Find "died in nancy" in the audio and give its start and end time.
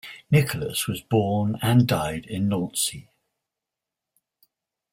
1.87-3.07